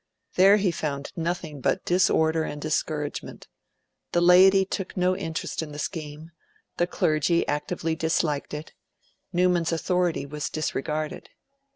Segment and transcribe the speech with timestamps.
[0.33, 3.47] There he found nothing but disorder and discouragement.
[4.13, 6.31] The laity took no interest in the scheme;
[6.77, 8.73] the clergy actively disliked it;
[9.31, 11.29] Newman's authority was disregarded.